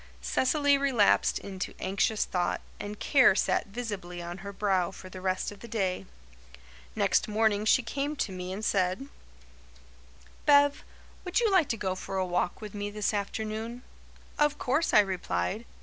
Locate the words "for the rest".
4.89-5.51